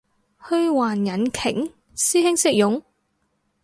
[0.39, 1.71] 虛幻引擎？
[1.95, 2.81] 師兄識用？